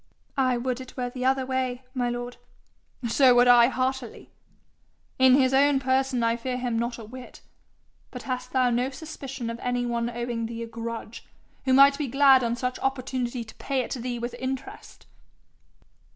'I 0.35 0.57
would 0.57 0.81
it 0.81 0.97
were 0.97 1.11
the 1.11 1.25
other 1.25 1.45
way, 1.45 1.83
my 1.93 2.09
lord.' 2.09 2.37
'So 3.07 3.35
would 3.35 3.47
I 3.47 3.67
heartily. 3.67 4.31
In 5.19 5.35
his 5.35 5.53
own 5.53 5.79
person 5.79 6.23
I 6.23 6.37
fear 6.37 6.57
him 6.57 6.79
not 6.79 6.97
a 6.97 7.03
whit. 7.05 7.41
But 8.09 8.23
hast 8.23 8.51
thou 8.51 8.71
no 8.71 8.89
suspicion 8.89 9.47
of 9.51 9.59
any 9.59 9.85
one 9.85 10.09
owing 10.09 10.47
thee 10.47 10.63
a 10.63 10.67
grudge, 10.67 11.23
who 11.65 11.73
might 11.73 11.99
be 11.99 12.07
glad 12.07 12.43
on 12.43 12.55
such 12.55 12.79
opportunity 12.79 13.43
to 13.43 13.53
pay 13.57 13.81
it 13.81 13.91
thee 13.93 14.17
with 14.17 14.33
interest?' 14.39 15.05